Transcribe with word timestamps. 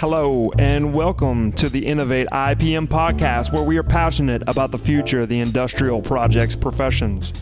Hello, 0.00 0.52
and 0.58 0.92
welcome 0.92 1.50
to 1.52 1.70
the 1.70 1.86
Innovate 1.86 2.28
IPM 2.28 2.86
podcast, 2.86 3.50
where 3.50 3.62
we 3.62 3.78
are 3.78 3.82
passionate 3.82 4.42
about 4.46 4.70
the 4.70 4.76
future 4.76 5.22
of 5.22 5.30
the 5.30 5.40
industrial 5.40 6.02
projects 6.02 6.54
professions. 6.54 7.32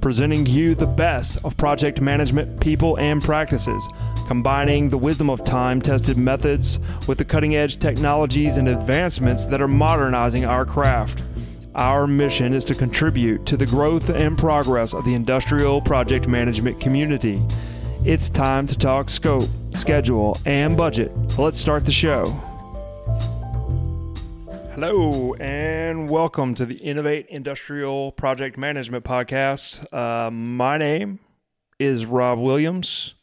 Presenting 0.00 0.46
you 0.46 0.74
the 0.74 0.86
best 0.86 1.44
of 1.44 1.58
project 1.58 2.00
management 2.00 2.58
people 2.58 2.98
and 2.98 3.22
practices, 3.22 3.86
combining 4.26 4.88
the 4.88 4.96
wisdom 4.96 5.28
of 5.28 5.44
time 5.44 5.82
tested 5.82 6.16
methods 6.16 6.78
with 7.06 7.18
the 7.18 7.24
cutting 7.26 7.54
edge 7.54 7.78
technologies 7.78 8.56
and 8.56 8.66
advancements 8.66 9.44
that 9.44 9.60
are 9.60 9.68
modernizing 9.68 10.46
our 10.46 10.64
craft. 10.64 11.22
Our 11.74 12.06
mission 12.06 12.54
is 12.54 12.64
to 12.64 12.74
contribute 12.74 13.44
to 13.44 13.58
the 13.58 13.66
growth 13.66 14.08
and 14.08 14.38
progress 14.38 14.94
of 14.94 15.04
the 15.04 15.12
industrial 15.12 15.82
project 15.82 16.26
management 16.26 16.80
community. 16.80 17.42
It's 18.06 18.30
time 18.30 18.66
to 18.68 18.78
talk 18.78 19.10
scope, 19.10 19.50
schedule, 19.72 20.36
and 20.46 20.76
budget. 20.76 21.10
Let's 21.38 21.58
start 21.58 21.84
the 21.84 21.92
show. 21.92 22.26
Hello, 24.74 25.34
and 25.34 26.08
welcome 26.08 26.54
to 26.54 26.64
the 26.64 26.76
Innovate 26.76 27.26
Industrial 27.28 28.12
Project 28.12 28.56
Management 28.56 29.04
Podcast. 29.04 29.92
Uh, 29.92 30.30
my 30.30 30.78
name 30.78 31.18
is 31.78 32.06
Rob 32.06 32.38
Williams. 32.38 33.14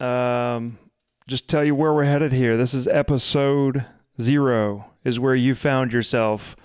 Um, 0.00 0.78
just 1.26 1.48
tell 1.48 1.64
you 1.64 1.74
where 1.74 1.92
we're 1.92 2.04
headed 2.04 2.32
here. 2.32 2.56
This 2.56 2.74
is 2.74 2.86
episode 2.88 3.84
zero, 4.20 4.86
is 5.04 5.20
where 5.20 5.34
you 5.34 5.54
found 5.54 5.92
yourself. 5.92 6.56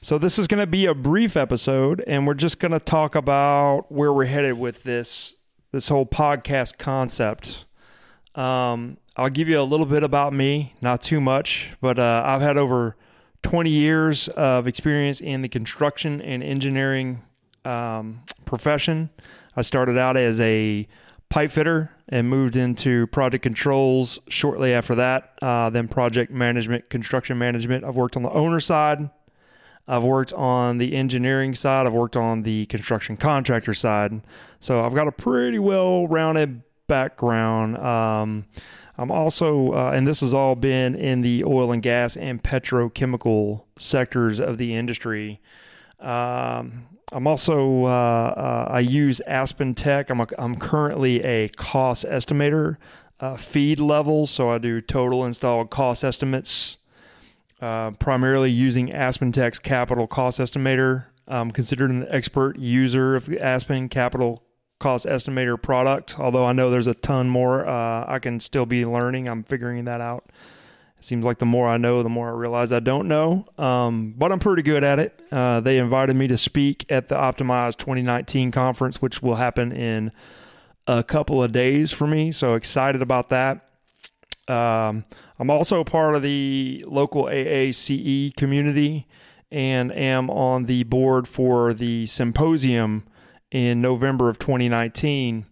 So, 0.00 0.18
this 0.18 0.38
is 0.38 0.48
going 0.48 0.60
to 0.60 0.66
be 0.66 0.86
a 0.86 0.94
brief 0.94 1.36
episode, 1.36 2.02
and 2.06 2.26
we're 2.26 2.34
just 2.34 2.58
going 2.58 2.72
to 2.72 2.80
talk 2.80 3.14
about 3.14 3.90
where 3.90 4.12
we're 4.12 4.26
headed 4.26 4.58
with 4.58 4.82
this 4.82 5.36
this 5.70 5.88
whole 5.88 6.04
podcast 6.06 6.76
concept. 6.76 7.64
Um, 8.34 8.96
I'll 9.16 9.30
give 9.30 9.48
you 9.48 9.60
a 9.60 9.62
little 9.62 9.86
bit 9.86 10.02
about 10.02 10.32
me, 10.32 10.74
not 10.80 11.02
too 11.02 11.20
much, 11.20 11.70
but 11.80 11.98
uh, 11.98 12.22
I've 12.24 12.40
had 12.40 12.56
over 12.56 12.96
20 13.42 13.70
years 13.70 14.28
of 14.28 14.66
experience 14.66 15.20
in 15.20 15.42
the 15.42 15.48
construction 15.48 16.20
and 16.22 16.42
engineering 16.42 17.22
um, 17.64 18.22
profession. 18.44 19.10
I 19.56 19.62
started 19.62 19.98
out 19.98 20.16
as 20.16 20.40
a 20.40 20.88
pipe 21.28 21.50
fitter 21.50 21.90
and 22.08 22.28
moved 22.28 22.56
into 22.56 23.06
project 23.08 23.42
controls 23.42 24.18
shortly 24.28 24.72
after 24.72 24.94
that. 24.94 25.32
Uh, 25.42 25.70
then 25.70 25.88
project 25.88 26.30
management, 26.30 26.88
construction 26.90 27.38
management. 27.38 27.84
I've 27.84 27.96
worked 27.96 28.16
on 28.16 28.22
the 28.22 28.30
owner 28.30 28.60
side. 28.60 29.10
I've 29.88 30.04
worked 30.04 30.32
on 30.32 30.78
the 30.78 30.94
engineering 30.94 31.54
side. 31.54 31.86
I've 31.86 31.92
worked 31.92 32.16
on 32.16 32.42
the 32.42 32.66
construction 32.66 33.16
contractor 33.16 33.74
side. 33.74 34.22
So 34.60 34.84
I've 34.84 34.94
got 34.94 35.08
a 35.08 35.12
pretty 35.12 35.58
well 35.58 36.06
rounded 36.06 36.62
background. 36.92 37.78
Um, 37.78 38.44
I'm 38.98 39.10
also, 39.10 39.72
uh, 39.72 39.92
and 39.94 40.06
this 40.06 40.20
has 40.20 40.34
all 40.34 40.54
been 40.54 40.94
in 40.94 41.22
the 41.22 41.42
oil 41.44 41.72
and 41.72 41.82
gas 41.82 42.18
and 42.18 42.42
petrochemical 42.42 43.62
sectors 43.78 44.40
of 44.40 44.58
the 44.58 44.74
industry. 44.74 45.40
Um, 46.00 46.86
I'm 47.10 47.26
also, 47.26 47.86
uh, 47.86 47.88
uh, 47.88 48.66
I 48.70 48.80
use 48.80 49.20
Aspen 49.26 49.74
Tech. 49.74 50.10
I'm, 50.10 50.20
a, 50.20 50.26
I'm 50.36 50.56
currently 50.56 51.22
a 51.22 51.48
cost 51.56 52.04
estimator, 52.04 52.76
uh, 53.20 53.36
FEED 53.36 53.80
level. 53.80 54.26
So 54.26 54.50
I 54.50 54.58
do 54.58 54.82
total 54.82 55.24
installed 55.24 55.70
cost 55.70 56.04
estimates, 56.04 56.76
uh, 57.62 57.92
primarily 57.92 58.50
using 58.50 58.92
Aspen 58.92 59.32
Tech's 59.32 59.58
capital 59.58 60.06
cost 60.06 60.38
estimator. 60.38 61.06
I'm 61.26 61.50
considered 61.50 61.90
an 61.90 62.06
expert 62.10 62.58
user 62.58 63.16
of 63.16 63.32
Aspen 63.40 63.88
Capital 63.88 64.42
cost 64.82 65.06
estimator 65.06 65.60
product. 65.60 66.18
Although 66.18 66.44
I 66.44 66.52
know 66.52 66.70
there's 66.70 66.88
a 66.88 66.94
ton 66.94 67.28
more 67.30 67.66
uh, 67.66 68.04
I 68.06 68.18
can 68.18 68.40
still 68.40 68.66
be 68.66 68.84
learning. 68.84 69.28
I'm 69.28 69.44
figuring 69.44 69.84
that 69.84 70.00
out. 70.00 70.26
It 70.98 71.04
seems 71.04 71.24
like 71.24 71.38
the 71.38 71.46
more 71.46 71.68
I 71.68 71.78
know, 71.78 72.02
the 72.02 72.08
more 72.08 72.28
I 72.28 72.32
realize 72.32 72.72
I 72.72 72.80
don't 72.80 73.08
know. 73.08 73.46
Um, 73.58 74.14
but 74.16 74.30
I'm 74.30 74.38
pretty 74.38 74.62
good 74.62 74.84
at 74.84 74.98
it. 74.98 75.20
Uh, 75.30 75.60
they 75.60 75.78
invited 75.78 76.14
me 76.16 76.26
to 76.28 76.36
speak 76.36 76.84
at 76.90 77.08
the 77.08 77.14
Optimize 77.14 77.76
2019 77.76 78.50
conference, 78.50 79.00
which 79.00 79.22
will 79.22 79.36
happen 79.36 79.72
in 79.72 80.12
a 80.86 81.02
couple 81.02 81.42
of 81.42 81.52
days 81.52 81.92
for 81.92 82.06
me. 82.06 82.32
So 82.32 82.54
excited 82.54 83.02
about 83.02 83.30
that. 83.30 83.68
Um, 84.48 85.04
I'm 85.38 85.50
also 85.50 85.84
part 85.84 86.14
of 86.14 86.22
the 86.22 86.84
local 86.86 87.24
AACE 87.24 88.36
community 88.36 89.06
and 89.50 89.92
am 89.92 90.30
on 90.30 90.64
the 90.64 90.82
board 90.84 91.28
for 91.28 91.72
the 91.72 92.06
symposium 92.06 93.04
in 93.52 93.82
November 93.82 94.28
of 94.28 94.38
2019. 94.38 95.46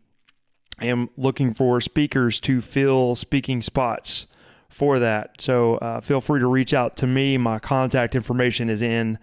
am 0.80 1.10
looking 1.16 1.52
for 1.52 1.80
speakers 1.80 2.40
to 2.40 2.60
fill 2.60 3.14
speaking 3.14 3.60
spots 3.60 4.26
for 4.70 4.98
that. 4.98 5.40
So 5.40 5.74
uh, 5.76 6.00
feel 6.00 6.20
free 6.20 6.40
to 6.40 6.46
reach 6.46 6.72
out 6.72 6.96
to 6.98 7.06
me. 7.06 7.36
My 7.36 7.58
contact 7.58 8.14
information 8.14 8.70
is 8.70 8.80
in 8.80 9.18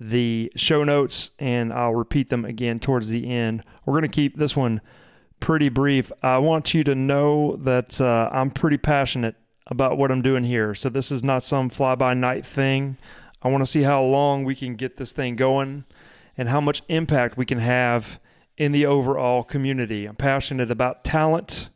the 0.00 0.50
show 0.56 0.82
notes, 0.82 1.30
and 1.38 1.72
I'll 1.72 1.94
repeat 1.94 2.30
them 2.30 2.46
again 2.46 2.80
towards 2.80 3.10
the 3.10 3.30
end. 3.30 3.62
We're 3.84 3.92
going 3.92 4.02
to 4.02 4.08
keep 4.08 4.36
this 4.36 4.56
one 4.56 4.80
pretty 5.38 5.68
brief. 5.68 6.10
I 6.22 6.38
want 6.38 6.72
you 6.72 6.82
to 6.84 6.94
know 6.94 7.56
that 7.56 8.00
uh, 8.00 8.30
I'm 8.32 8.50
pretty 8.50 8.78
passionate 8.78 9.36
about 9.66 9.98
what 9.98 10.10
I'm 10.10 10.22
doing 10.22 10.44
here. 10.44 10.74
So 10.74 10.88
this 10.88 11.12
is 11.12 11.22
not 11.22 11.42
some 11.42 11.68
fly 11.68 11.94
by 11.94 12.14
night 12.14 12.46
thing. 12.46 12.96
I 13.42 13.48
want 13.48 13.62
to 13.62 13.70
see 13.70 13.82
how 13.82 14.02
long 14.02 14.44
we 14.44 14.54
can 14.54 14.76
get 14.76 14.96
this 14.96 15.12
thing 15.12 15.36
going 15.36 15.84
and 16.42 16.48
how 16.48 16.60
much 16.60 16.82
impact 16.88 17.36
we 17.36 17.46
can 17.46 17.60
have 17.60 18.18
in 18.56 18.72
the 18.72 18.84
overall 18.84 19.44
community. 19.44 20.06
I'm 20.06 20.16
passionate 20.16 20.72
about 20.72 21.04
talent. 21.04 21.70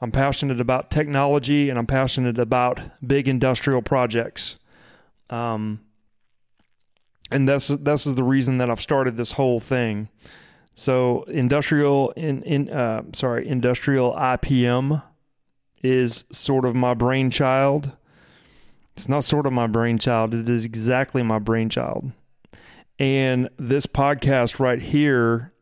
I'm 0.00 0.10
passionate 0.10 0.60
about 0.60 0.90
technology 0.90 1.70
and 1.70 1.78
I'm 1.78 1.86
passionate 1.86 2.40
about 2.40 2.80
big 3.06 3.28
industrial 3.28 3.80
projects. 3.80 4.58
Um, 5.30 5.78
and 7.30 7.48
this 7.48 7.68
this 7.68 8.04
is 8.04 8.16
the 8.16 8.24
reason 8.24 8.58
that 8.58 8.68
I've 8.68 8.82
started 8.82 9.16
this 9.16 9.30
whole 9.30 9.60
thing. 9.60 10.08
So 10.74 11.22
industrial 11.28 12.10
in 12.16 12.42
in 12.42 12.70
uh, 12.70 13.02
sorry 13.12 13.46
industrial 13.46 14.12
IPM 14.14 15.04
is 15.84 16.24
sort 16.32 16.64
of 16.64 16.74
my 16.74 16.94
brainchild. 16.94 17.92
It's 18.96 19.08
not 19.08 19.22
sort 19.22 19.46
of 19.46 19.52
my 19.52 19.68
brainchild. 19.68 20.34
It 20.34 20.48
is 20.48 20.64
exactly 20.64 21.22
my 21.22 21.38
brainchild. 21.38 22.10
And 22.98 23.48
this 23.58 23.86
podcast 23.86 24.58
right 24.58 24.82
here 24.82 25.52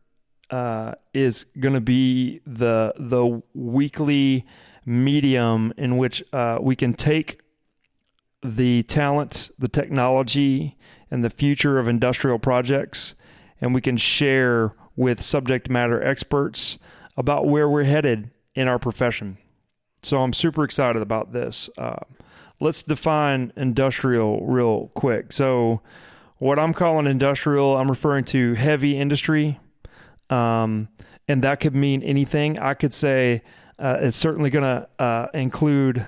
uh, 0.50 0.92
is 1.12 1.44
going 1.58 1.74
to 1.74 1.80
be 1.80 2.40
the 2.46 2.94
the 2.98 3.42
weekly 3.54 4.46
medium 4.86 5.74
in 5.76 5.96
which 5.98 6.22
uh, 6.32 6.58
we 6.60 6.76
can 6.76 6.94
take 6.94 7.40
the 8.42 8.84
talent, 8.84 9.50
the 9.58 9.68
technology, 9.68 10.76
and 11.10 11.24
the 11.24 11.30
future 11.30 11.78
of 11.78 11.88
industrial 11.88 12.38
projects, 12.38 13.14
and 13.60 13.74
we 13.74 13.80
can 13.80 13.96
share 13.96 14.74
with 14.94 15.20
subject 15.20 15.68
matter 15.68 16.02
experts 16.02 16.78
about 17.16 17.46
where 17.46 17.68
we're 17.68 17.84
headed 17.84 18.30
in 18.54 18.68
our 18.68 18.78
profession. 18.78 19.36
So 20.02 20.22
I'm 20.22 20.32
super 20.32 20.64
excited 20.64 21.02
about 21.02 21.32
this. 21.32 21.68
Uh, 21.76 21.96
let's 22.60 22.82
define 22.82 23.52
industrial 23.56 24.46
real 24.46 24.88
quick. 24.94 25.32
So 25.32 25.82
what 26.38 26.58
I'm 26.58 26.74
calling 26.74 27.06
industrial, 27.06 27.76
I'm 27.76 27.88
referring 27.88 28.24
to 28.26 28.54
heavy 28.54 28.98
industry. 28.98 29.58
Um, 30.28 30.88
and 31.28 31.42
that 31.42 31.60
could 31.60 31.74
mean 31.74 32.02
anything. 32.02 32.58
I 32.58 32.74
could 32.74 32.92
say 32.92 33.42
uh, 33.78 33.98
it's 34.00 34.16
certainly 34.16 34.50
going 34.50 34.64
to 34.64 34.88
uh, 35.02 35.28
include 35.34 36.06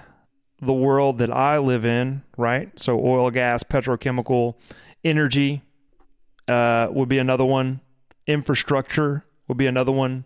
the 0.60 0.72
world 0.72 1.18
that 1.18 1.30
I 1.30 1.58
live 1.58 1.84
in, 1.84 2.22
right? 2.36 2.70
So, 2.78 2.98
oil, 3.04 3.30
gas, 3.30 3.62
petrochemical, 3.62 4.54
energy 5.04 5.62
uh, 6.48 6.88
would 6.90 7.08
be 7.08 7.18
another 7.18 7.44
one. 7.44 7.80
Infrastructure 8.26 9.24
would 9.46 9.56
be 9.56 9.66
another 9.66 9.92
one. 9.92 10.24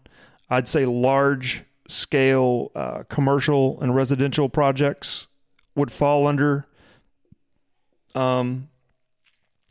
I'd 0.49 0.69
say 0.69 0.87
large 0.87 1.65
scale 1.89 2.71
uh, 2.75 3.03
commercial 3.09 3.81
and 3.81 3.95
residential 3.95 4.49
projects 4.49 5.27
would 5.75 5.93
fall 5.93 6.27
under 6.27 6.67
um, 8.15 8.69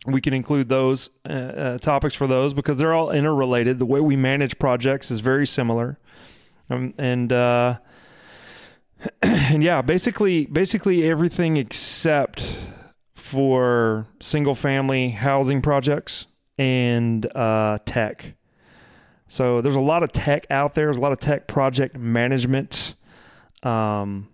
we 0.06 0.22
can 0.22 0.34
include 0.34 0.70
those 0.70 1.10
uh, 1.30 1.34
uh, 1.34 1.78
topics 1.78 2.16
for 2.16 2.28
those 2.28 2.54
because 2.54 2.78
they're 2.78 2.94
all 2.94 3.12
interrelated. 3.12 3.80
The 3.80 3.86
way 3.86 4.00
we 4.00 4.16
manage 4.16 4.58
projects 4.58 5.12
is 5.12 5.20
very 5.20 5.46
similar, 5.46 6.00
um, 6.70 6.94
and 6.98 7.32
uh, 7.32 7.78
and 9.22 9.64
yeah, 9.64 9.82
basically, 9.82 10.46
basically 10.48 11.08
everything 11.08 11.58
except 11.58 12.58
for 13.16 14.08
single 14.20 14.56
family 14.56 15.10
housing 15.10 15.62
projects 15.62 16.28
and 16.58 17.26
uh, 17.36 17.78
tech. 17.86 18.34
So 19.28 19.62
there's 19.62 19.76
a 19.76 19.80
lot 19.80 20.04
of 20.04 20.12
tech 20.12 20.46
out 20.50 20.74
there. 20.74 20.88
There's 20.88 20.98
a 20.98 21.02
lot 21.02 21.14
of 21.14 21.20
tech 21.20 21.48
project 21.48 21.98
management. 21.98 22.96
Um, 23.64 24.28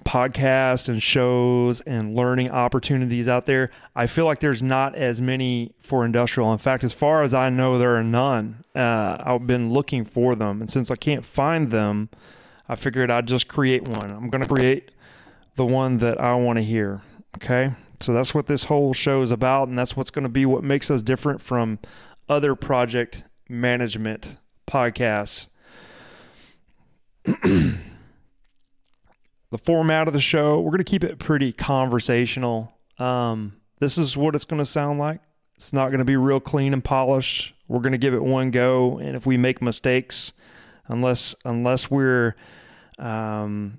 podcasts 0.00 0.88
and 0.88 1.02
shows 1.02 1.80
and 1.82 2.16
learning 2.16 2.50
opportunities 2.50 3.28
out 3.28 3.46
there. 3.46 3.70
I 3.94 4.06
feel 4.06 4.24
like 4.24 4.40
there's 4.40 4.62
not 4.62 4.96
as 4.96 5.20
many 5.20 5.72
for 5.80 6.04
industrial. 6.04 6.52
In 6.52 6.58
fact, 6.58 6.82
as 6.82 6.92
far 6.92 7.22
as 7.22 7.32
I 7.32 7.48
know, 7.50 7.78
there 7.78 7.96
are 7.96 8.02
none. 8.02 8.64
Uh, 8.74 9.16
I've 9.20 9.46
been 9.46 9.70
looking 9.70 10.04
for 10.04 10.34
them, 10.34 10.60
and 10.60 10.70
since 10.70 10.90
I 10.90 10.96
can't 10.96 11.24
find 11.24 11.70
them, 11.70 12.08
I 12.68 12.76
figured 12.76 13.10
I'd 13.10 13.26
just 13.26 13.46
create 13.46 13.86
one. 13.86 14.10
I'm 14.10 14.30
going 14.30 14.42
to 14.42 14.48
create 14.48 14.90
the 15.56 15.64
one 15.64 15.98
that 15.98 16.20
I 16.20 16.34
want 16.34 16.58
to 16.58 16.64
hear. 16.64 17.02
Okay. 17.36 17.72
So 18.00 18.12
that's 18.12 18.34
what 18.34 18.46
this 18.46 18.64
whole 18.64 18.92
show 18.92 19.22
is 19.22 19.30
about. 19.30 19.68
And 19.68 19.78
that's 19.78 19.96
what's 19.96 20.10
going 20.10 20.24
to 20.24 20.28
be 20.28 20.44
what 20.46 20.62
makes 20.62 20.90
us 20.90 21.02
different 21.02 21.40
from 21.40 21.78
other 22.28 22.54
project 22.54 23.24
management 23.48 24.36
podcasts. 24.66 25.46
the 29.54 29.58
format 29.58 30.08
of 30.08 30.14
the 30.14 30.20
show, 30.20 30.58
we're 30.58 30.72
going 30.72 30.78
to 30.78 30.84
keep 30.84 31.04
it 31.04 31.20
pretty 31.20 31.52
conversational. 31.52 32.72
Um, 32.98 33.54
this 33.78 33.96
is 33.96 34.16
what 34.16 34.34
it's 34.34 34.44
going 34.44 34.58
to 34.58 34.64
sound 34.64 34.98
like. 34.98 35.20
It's 35.54 35.72
not 35.72 35.90
going 35.90 36.00
to 36.00 36.04
be 36.04 36.16
real 36.16 36.40
clean 36.40 36.72
and 36.72 36.82
polished. 36.82 37.54
We're 37.68 37.78
going 37.78 37.92
to 37.92 37.98
give 37.98 38.14
it 38.14 38.22
one 38.24 38.50
go, 38.50 38.98
and 38.98 39.14
if 39.14 39.26
we 39.26 39.36
make 39.36 39.62
mistakes, 39.62 40.32
unless 40.88 41.36
unless 41.44 41.88
we're 41.88 42.34
um, 42.98 43.78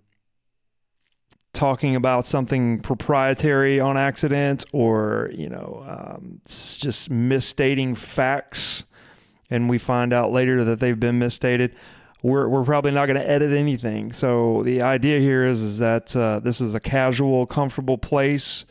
talking 1.51 1.97
about 1.97 2.25
something 2.25 2.79
proprietary 2.79 3.81
on 3.81 3.97
accident 3.97 4.63
or 4.71 5.29
you 5.33 5.49
know 5.49 5.83
um, 5.85 6.39
just 6.47 7.09
misstating 7.09 7.95
facts 7.95 8.85
and 9.49 9.69
we 9.69 9.77
find 9.77 10.13
out 10.13 10.31
later 10.31 10.63
that 10.63 10.79
they've 10.79 11.01
been 11.01 11.19
misstated 11.19 11.75
we're, 12.25 12.47
we're 12.47 12.63
probably 12.63 12.91
not 12.91 13.05
going 13.05 13.19
to 13.19 13.29
edit 13.29 13.51
anything 13.51 14.11
so 14.11 14.63
the 14.63 14.81
idea 14.81 15.19
here 15.19 15.45
is 15.45 15.61
is 15.61 15.79
that 15.79 16.15
uh, 16.15 16.39
this 16.39 16.61
is 16.61 16.75
a 16.75 16.79
casual 16.79 17.45
comfortable 17.45 17.97
place 17.97 18.65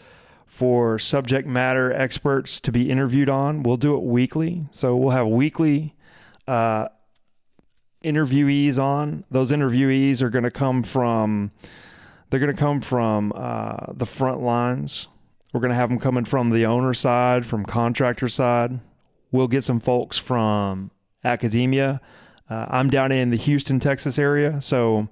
for 0.47 0.99
subject 0.99 1.47
matter 1.47 1.93
experts 1.93 2.61
to 2.61 2.73
be 2.73 2.91
interviewed 2.91 3.29
on 3.29 3.63
we'll 3.63 3.77
do 3.77 3.95
it 3.95 4.03
weekly 4.03 4.67
so 4.71 4.97
we'll 4.97 5.11
have 5.11 5.27
weekly 5.27 5.95
uh, 6.49 6.89
interviewees 8.05 8.79
on 8.79 9.25
those 9.31 9.51
interviewees 9.51 10.21
are 10.21 10.31
going 10.31 10.45
to 10.45 10.51
come 10.51 10.83
from 10.83 11.51
they're 12.35 12.41
going 12.41 12.53
to 12.53 12.61
come 12.61 12.81
from 12.81 13.33
uh, 13.33 13.93
the 13.93 14.07
front 14.07 14.43
lines. 14.43 15.07
We're 15.53 15.61
going 15.61 15.71
to 15.71 15.77
have 15.77 15.89
them 15.89 16.01
coming 16.01 16.25
from 16.25 16.51
the 16.51 16.67
owner 16.67 16.93
side, 16.93 17.47
from 17.47 17.65
contractor 17.65 18.29
side. 18.29 18.81
We'll 19.31 19.47
get 19.47 19.63
some 19.63 19.79
folks 19.79 20.19
from 20.19 20.91
academia. 21.23 22.01
Uh, 22.49 22.67
I'm 22.69 22.91
down 22.91 23.13
in 23.13 23.31
the 23.31 23.37
Houston, 23.37 23.81
Texas 23.81 24.19
area, 24.19 24.61
so 24.61 25.09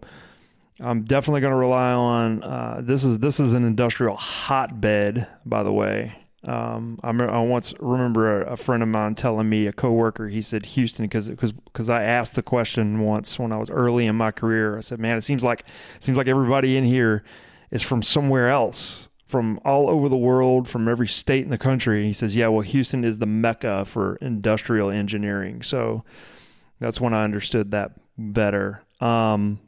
I'm 0.81 1.05
definitely 1.05 1.41
going 1.41 1.53
to 1.53 1.57
rely 1.57 1.93
on. 1.93 2.43
Uh, 2.43 2.81
this 2.83 3.05
is 3.05 3.19
this 3.19 3.41
is 3.41 3.55
an 3.55 3.65
industrial 3.65 4.17
hotbed, 4.17 5.27
by 5.47 5.63
the 5.63 5.73
way. 5.73 6.15
Um, 6.45 6.99
I, 7.05 7.11
I 7.11 7.39
once 7.41 7.73
remember 7.79 8.43
a, 8.43 8.55
a, 8.55 8.57
friend 8.57 8.83
of 8.83 8.89
mine 8.89 9.15
telling 9.15 9.49
me, 9.49 9.69
a 9.69 9.73
coworker, 9.73 10.29
he 10.29 10.43
said 10.43 10.67
Houston 10.67 11.05
because 11.05 11.29
because 11.29 11.89
I 11.89 12.03
asked 12.03 12.35
the 12.35 12.43
question 12.43 13.01
once 13.01 13.39
when 13.39 13.53
I 13.53 13.59
was 13.59 13.71
early 13.71 14.07
in 14.07 14.17
my 14.17 14.33
career. 14.33 14.77
I 14.77 14.81
said, 14.81 14.99
man, 14.99 15.17
it 15.17 15.23
seems 15.23 15.45
like 15.45 15.61
it 15.95 16.03
seems 16.03 16.19
like 16.19 16.27
everybody 16.27 16.77
in 16.77 16.85
here 16.85 17.23
is 17.71 17.83
from 17.83 18.03
somewhere 18.03 18.49
else, 18.49 19.09
from 19.29 19.61
all 19.65 19.89
over 19.89 20.09
the 20.09 20.17
world, 20.17 20.69
from 20.69 20.89
every 20.89 21.07
state 21.07 21.45
in 21.45 21.51
the 21.51 21.59
country. 21.59 21.99
And 21.99 22.07
he 22.07 22.13
says, 22.13 22.35
yeah, 22.35 22.49
well, 22.49 22.63
Houston 22.63 23.05
is 23.05 23.21
the 23.21 23.27
mecca 23.27 23.85
for 23.85 24.17
industrial 24.17 24.91
engineering. 24.91 25.63
So 25.63 26.03
that's 26.83 27.01
when 27.01 27.15
I 27.15 27.25
understood 27.25 27.71
that 27.71 27.93
better. 28.19 28.83
Um, 29.01 29.61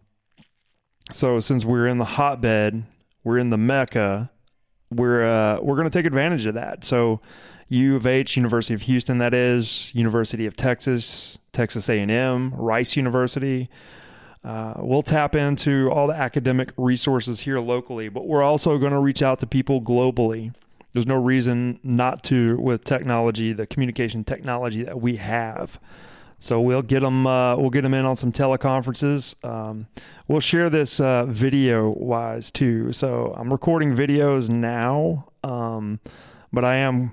so 1.10 1.40
since 1.40 1.64
we're 1.64 1.86
in 1.86 1.98
the 1.98 2.04
hotbed, 2.04 2.84
we're 3.22 3.38
in 3.38 3.50
the 3.50 3.56
mecca 3.56 4.30
we're 4.94 5.24
uh, 5.24 5.60
we're 5.60 5.76
going 5.76 5.90
to 5.90 5.98
take 5.98 6.06
advantage 6.06 6.46
of 6.46 6.54
that. 6.54 6.84
So, 6.84 7.20
U 7.68 7.96
of 7.96 8.06
H, 8.06 8.36
University 8.36 8.74
of 8.74 8.82
Houston, 8.82 9.18
that 9.18 9.34
is 9.34 9.90
University 9.94 10.46
of 10.46 10.56
Texas, 10.56 11.38
Texas 11.52 11.88
A&M, 11.88 12.54
Rice 12.54 12.96
University. 12.96 13.68
Uh, 14.44 14.74
we'll 14.76 15.02
tap 15.02 15.34
into 15.34 15.90
all 15.90 16.06
the 16.06 16.14
academic 16.14 16.72
resources 16.76 17.40
here 17.40 17.58
locally, 17.58 18.10
but 18.10 18.26
we're 18.26 18.42
also 18.42 18.76
going 18.76 18.92
to 18.92 18.98
reach 18.98 19.22
out 19.22 19.40
to 19.40 19.46
people 19.46 19.80
globally. 19.80 20.54
There's 20.92 21.06
no 21.06 21.16
reason 21.16 21.80
not 21.82 22.22
to 22.24 22.56
with 22.58 22.84
technology, 22.84 23.54
the 23.54 23.66
communication 23.66 24.22
technology 24.22 24.84
that 24.84 25.00
we 25.00 25.16
have. 25.16 25.80
So 26.44 26.60
we'll 26.60 26.82
get 26.82 27.00
them. 27.00 27.26
Uh, 27.26 27.56
we'll 27.56 27.70
get 27.70 27.82
them 27.82 27.94
in 27.94 28.04
on 28.04 28.16
some 28.16 28.30
teleconferences. 28.30 29.34
Um, 29.42 29.86
we'll 30.28 30.40
share 30.40 30.68
this 30.68 31.00
uh, 31.00 31.24
video 31.24 31.88
wise 31.88 32.50
too. 32.50 32.92
So 32.92 33.34
I'm 33.34 33.50
recording 33.50 33.96
videos 33.96 34.50
now, 34.50 35.30
um, 35.42 36.00
but 36.52 36.62
I 36.62 36.76
am. 36.76 37.12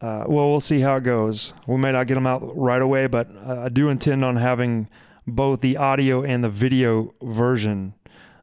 Uh, 0.00 0.22
well, 0.28 0.48
we'll 0.48 0.60
see 0.60 0.78
how 0.78 0.94
it 0.94 1.02
goes. 1.02 1.54
We 1.66 1.76
may 1.76 1.90
not 1.90 2.06
get 2.06 2.14
them 2.14 2.28
out 2.28 2.56
right 2.56 2.80
away, 2.80 3.08
but 3.08 3.28
I 3.36 3.68
do 3.68 3.88
intend 3.88 4.24
on 4.24 4.36
having 4.36 4.88
both 5.26 5.60
the 5.60 5.76
audio 5.76 6.22
and 6.22 6.44
the 6.44 6.48
video 6.48 7.14
version. 7.20 7.94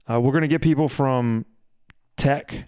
Uh, 0.09 0.19
we're 0.19 0.33
going 0.33 0.41
to 0.41 0.49
get 0.49 0.61
people 0.61 0.89
from 0.89 1.45
tech 2.17 2.65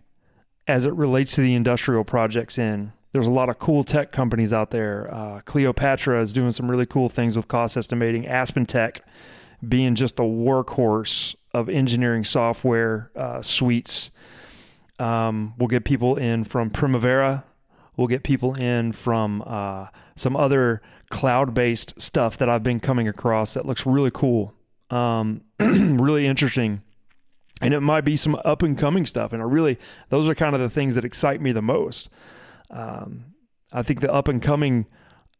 as 0.68 0.86
it 0.86 0.94
relates 0.94 1.34
to 1.34 1.42
the 1.42 1.54
industrial 1.54 2.06
projects 2.06 2.58
in 2.58 2.94
there's 3.14 3.28
a 3.28 3.32
lot 3.32 3.50
of 3.50 3.60
cool 3.60 3.84
tech 3.84 4.12
companies 4.12 4.52
out 4.52 4.72
there. 4.72 5.14
Uh, 5.14 5.42
Cleopatra 5.46 6.22
is 6.22 6.34
doing 6.34 6.52
some 6.52 6.70
really 6.70 6.86
cool 6.86 7.10
things 7.10 7.36
with 7.36 7.48
cost 7.48 7.78
estimating. 7.78 8.28
Aspen 8.28 8.66
Tech 8.66 9.02
being 9.68 9.96
just 9.96 10.20
a 10.20 10.24
workhorse 10.24 11.36
of 11.54 11.70
engineering 11.70 12.24
software 12.24 13.12
uh, 13.16 13.42
suites. 13.42 14.12
Um, 15.00 15.54
we'll 15.58 15.68
get 15.68 15.86
people 15.86 16.16
in 16.16 16.44
from 16.44 16.70
Primavera. 16.70 17.44
We'll 17.96 18.08
get 18.08 18.24
people 18.24 18.54
in 18.54 18.92
from 18.92 19.44
uh, 19.46 19.88
some 20.16 20.36
other 20.36 20.82
cloud 21.10 21.54
based 21.54 22.00
stuff 22.00 22.38
that 22.38 22.50
I've 22.50 22.64
been 22.64 22.80
coming 22.80 23.08
across 23.08 23.54
that 23.56 23.66
looks 23.66 23.86
really 23.86 24.12
cool, 24.12 24.54
um, 24.92 25.42
really 25.60 26.28
interesting. 26.28 26.82
And 27.60 27.74
it 27.74 27.80
might 27.80 28.02
be 28.02 28.16
some 28.16 28.36
up 28.46 28.62
and 28.62 28.78
coming 28.78 29.08
stuff. 29.08 29.34
And 29.34 29.42
I 29.42 29.46
really, 29.46 29.80
those 30.10 30.30
are 30.30 30.36
kind 30.36 30.54
of 30.54 30.62
the 30.62 30.70
things 30.70 30.94
that 30.94 31.06
excite 31.06 31.42
me 31.42 31.52
the 31.52 31.62
most. 31.62 32.10
Um, 32.70 33.34
I 33.72 33.84
think 33.84 34.02
the 34.02 34.12
up 34.12 34.28
and 34.28 34.42
coming, 34.42 34.86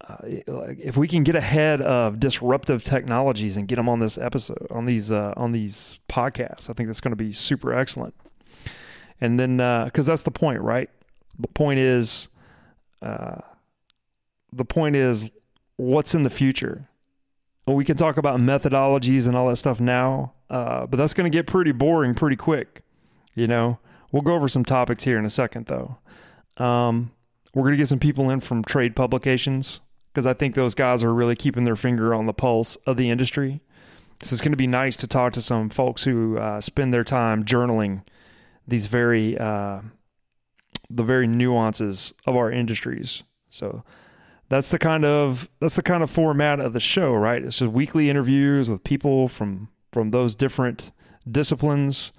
uh, 0.06 0.16
if 0.22 0.96
we 0.96 1.08
can 1.08 1.24
get 1.24 1.34
ahead 1.34 1.80
of 1.80 2.20
disruptive 2.20 2.82
technologies 2.84 3.56
and 3.56 3.66
get 3.66 3.76
them 3.76 3.88
on 3.88 4.00
this 4.00 4.18
episode, 4.18 4.66
on 4.70 4.86
these 4.86 5.10
uh, 5.10 5.34
on 5.36 5.52
these 5.52 6.00
podcasts, 6.08 6.70
I 6.70 6.72
think 6.72 6.88
that's 6.88 7.00
going 7.00 7.12
to 7.12 7.16
be 7.16 7.32
super 7.32 7.72
excellent. 7.72 8.14
And 9.20 9.38
then, 9.38 9.56
because 9.56 10.08
uh, 10.08 10.12
that's 10.12 10.22
the 10.22 10.30
point, 10.30 10.60
right? 10.60 10.90
The 11.38 11.48
point 11.48 11.80
is, 11.80 12.28
uh, 13.02 13.40
the 14.52 14.64
point 14.64 14.96
is, 14.96 15.30
what's 15.76 16.14
in 16.14 16.22
the 16.22 16.30
future? 16.30 16.88
We 17.66 17.84
can 17.84 17.96
talk 17.96 18.16
about 18.16 18.40
methodologies 18.40 19.26
and 19.26 19.36
all 19.36 19.48
that 19.48 19.56
stuff 19.56 19.78
now, 19.80 20.32
uh, 20.48 20.86
but 20.86 20.96
that's 20.96 21.14
going 21.14 21.30
to 21.30 21.36
get 21.36 21.46
pretty 21.46 21.72
boring 21.72 22.14
pretty 22.14 22.36
quick. 22.36 22.82
You 23.34 23.46
know, 23.46 23.78
we'll 24.10 24.22
go 24.22 24.34
over 24.34 24.48
some 24.48 24.64
topics 24.64 25.04
here 25.04 25.18
in 25.18 25.26
a 25.26 25.30
second, 25.30 25.66
though. 25.66 25.98
Um, 26.62 27.12
we're 27.58 27.64
going 27.64 27.72
to 27.72 27.78
get 27.78 27.88
some 27.88 27.98
people 27.98 28.30
in 28.30 28.38
from 28.38 28.62
trade 28.62 28.94
publications 28.94 29.80
because 30.12 30.26
I 30.26 30.32
think 30.32 30.54
those 30.54 30.76
guys 30.76 31.02
are 31.02 31.12
really 31.12 31.34
keeping 31.34 31.64
their 31.64 31.74
finger 31.74 32.14
on 32.14 32.26
the 32.26 32.32
pulse 32.32 32.76
of 32.86 32.96
the 32.96 33.10
industry. 33.10 33.60
So 34.22 34.32
it's 34.32 34.40
going 34.40 34.52
to 34.52 34.56
be 34.56 34.68
nice 34.68 34.96
to 34.98 35.08
talk 35.08 35.32
to 35.32 35.42
some 35.42 35.68
folks 35.68 36.04
who 36.04 36.38
uh, 36.38 36.60
spend 36.60 36.94
their 36.94 37.02
time 37.02 37.44
journaling 37.44 38.02
these 38.68 38.86
very 38.86 39.36
uh, 39.36 39.80
the 40.88 41.02
very 41.02 41.26
nuances 41.26 42.14
of 42.26 42.36
our 42.36 42.48
industries. 42.50 43.24
So 43.50 43.82
that's 44.48 44.70
the 44.70 44.78
kind 44.78 45.04
of 45.04 45.48
that's 45.60 45.74
the 45.74 45.82
kind 45.82 46.04
of 46.04 46.10
format 46.10 46.60
of 46.60 46.74
the 46.74 46.80
show, 46.80 47.12
right? 47.12 47.42
It's 47.42 47.58
just 47.58 47.72
weekly 47.72 48.08
interviews 48.08 48.70
with 48.70 48.84
people 48.84 49.26
from 49.26 49.68
from 49.92 50.12
those 50.12 50.36
different 50.36 50.92
disciplines, 51.28 52.12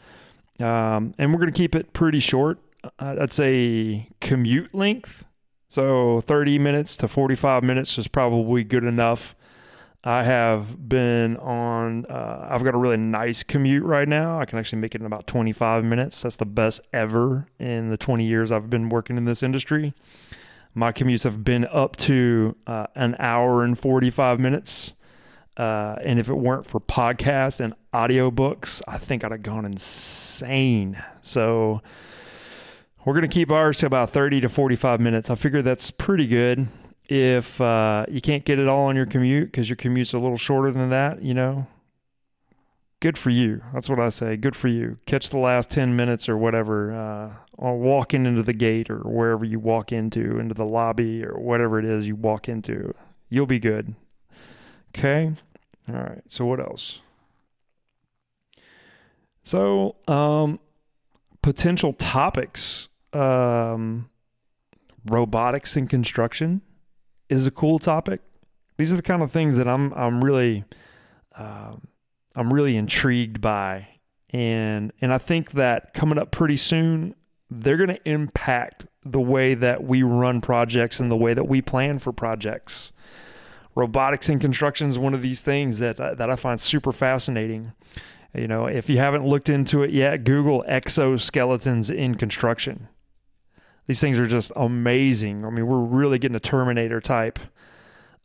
um, 0.60 1.13
and 1.17 1.31
we're 1.31 1.39
going 1.39 1.53
to 1.53 1.58
keep 1.58 1.75
it 1.75 1.93
pretty 1.93 2.19
short. 2.19 2.60
Uh, 3.00 3.15
I'd 3.22 3.31
say 3.31 4.10
commute 4.19 4.75
length. 4.75 5.24
So 5.69 6.21
30 6.21 6.57
minutes 6.57 6.97
to 6.97 7.07
45 7.07 7.63
minutes 7.63 7.97
is 7.99 8.07
probably 8.07 8.63
good 8.63 8.83
enough. 8.83 9.35
I 10.03 10.23
have 10.23 10.89
been 10.89 11.38
on, 11.38 12.07
uh, 12.07 12.47
I've 12.49 12.63
got 12.63 12.73
a 12.73 12.77
really 12.77 12.97
nice 12.97 13.43
commute 13.43 13.83
right 13.83 14.07
now. 14.07 14.39
I 14.39 14.45
can 14.45 14.57
actually 14.57 14.79
make 14.79 14.95
it 14.95 15.01
in 15.01 15.05
about 15.05 15.27
25 15.27 15.83
minutes. 15.83 16.23
That's 16.23 16.38
the 16.38 16.45
best 16.45 16.81
ever 16.91 17.47
in 17.59 17.89
the 17.89 17.97
20 17.97 18.25
years 18.25 18.51
I've 18.51 18.69
been 18.69 18.89
working 18.89 19.15
in 19.15 19.25
this 19.25 19.43
industry. 19.43 19.93
My 20.73 20.91
commutes 20.91 21.23
have 21.23 21.43
been 21.43 21.65
up 21.65 21.97
to 21.97 22.55
uh, 22.65 22.88
an 22.95 23.15
hour 23.19 23.63
and 23.63 23.77
45 23.77 24.39
minutes. 24.39 24.93
Uh, 25.55 25.97
and 26.03 26.17
if 26.17 26.29
it 26.29 26.35
weren't 26.35 26.65
for 26.65 26.79
podcasts 26.79 27.59
and 27.59 27.75
audiobooks, 27.93 28.81
I 28.88 28.97
think 28.97 29.23
I'd 29.23 29.31
have 29.31 29.43
gone 29.43 29.65
insane. 29.65 31.03
So, 31.21 31.81
we're 33.06 33.13
going 33.13 33.27
to 33.27 33.34
keep 33.34 33.51
ours 33.51 33.77
to 33.79 33.86
about 33.86 34.12
30 34.12 34.41
to 34.41 34.50
45 34.50 35.00
minutes. 35.00 35.29
I 35.29 35.36
figure 35.36 35.62
that's 35.62 35.91
pretty 35.91 36.27
good. 36.27 36.68
If 37.08 37.60
uh, 37.60 38.06
you 38.08 38.22
can't 38.22 38.46
get 38.46 38.60
it 38.60 38.68
all 38.68 38.86
on 38.86 38.96
your 38.96 39.08
commute 39.08 39.51
because 39.51 39.68
your 39.68 39.77
commute's 39.77 40.13
a 40.13 40.20
little 40.20 40.38
shorter 40.38 40.72
than 40.72 40.89
that, 40.91 41.24
you 41.24 41.34
know, 41.34 41.65
good 43.00 43.18
for 43.18 43.32
you. 43.32 43.62
That's 43.74 43.89
what 43.89 44.00
I 44.00 44.10
say. 44.10 44.38
Good 44.38 44.56
for 44.56 44.68
you. 44.68 44.98
Catch 45.08 45.29
the 45.29 45.39
last 45.39 45.72
10 45.72 45.96
minutes 45.96 46.29
or 46.29 46.38
whatever, 46.38 46.94
uh, 46.94 47.34
or 47.53 47.77
walking 47.79 48.25
into 48.25 48.44
the 48.44 48.53
gate 48.53 48.91
or 48.91 49.00
wherever 49.00 49.44
you 49.44 49.60
walk 49.60 49.91
into, 49.91 50.39
into 50.39 50.53
the 50.53 50.65
lobby 50.65 51.24
or 51.24 51.39
whatever 51.39 51.79
it 51.79 51.86
is 51.86 52.08
you 52.08 52.15
walk 52.15 52.48
into. 52.48 52.94
You'll 53.29 53.48
be 53.48 53.60
good. 53.60 53.96
Okay. 54.96 55.32
All 55.88 55.96
right. 55.96 56.22
So, 56.27 56.46
what 56.46 56.60
else? 56.60 57.01
So, 59.44 59.96
um, 60.08 60.60
potential 61.41 61.93
topics. 61.93 62.89
Um, 63.13 64.10
robotics 65.05 65.75
and 65.75 65.89
construction 65.89 66.62
is 67.29 67.48
a 67.48 67.51
cool 67.51 67.79
topic. 67.79 68.22
These 68.77 68.93
are 68.93 68.96
the 68.96 69.01
kind 69.01 69.22
of 69.22 69.31
things 69.31 69.58
that 69.58 69.67
I'm 69.67 69.93
I'm 69.93 70.24
really 70.24 70.63
um, 71.36 71.88
I'm 72.36 72.53
really 72.53 72.77
intrigued 72.77 73.41
by, 73.41 73.88
and 74.29 74.91
and 75.01 75.13
I 75.13 75.17
think 75.17 75.51
that 75.51 75.93
coming 75.93 76.17
up 76.17 76.31
pretty 76.31 76.58
soon, 76.58 77.15
they're 77.50 77.77
going 77.77 77.89
to 77.89 78.10
impact 78.10 78.88
the 79.03 79.19
way 79.19 79.53
that 79.53 79.84
we 79.84 80.03
run 80.03 80.41
projects 80.41 81.00
and 81.00 81.10
the 81.10 81.15
way 81.15 81.34
that 81.34 81.48
we 81.48 81.62
plan 81.62 82.00
for 82.00 82.12
projects. 82.12 82.93
Robotics 83.75 84.29
and 84.29 84.41
construction 84.41 84.88
is 84.88 85.00
one 85.00 85.13
of 85.13 85.22
these 85.22 85.41
things 85.41 85.79
that 85.79 85.98
that 85.98 86.29
I 86.29 86.36
find 86.36 86.60
super 86.60 86.91
fascinating. 86.91 87.74
You 88.33 88.48
know, 88.48 88.67
if 88.67 88.89
you 88.89 88.98
haven't 88.98 89.25
looked 89.25 89.50
into 89.50 89.81
it 89.83 89.91
yet, 89.91 90.24
Google 90.24 90.63
exoskeletons 90.67 91.93
in 91.93 92.15
construction. 92.15 92.88
These 93.88 94.00
things 94.00 94.19
are 94.19 94.27
just 94.27 94.51
amazing. 94.55 95.43
I 95.45 95.50
mean, 95.50 95.65
we're 95.65 95.79
really 95.79 96.19
getting 96.19 96.36
a 96.36 96.39
Terminator 96.39 97.01
type 97.01 97.39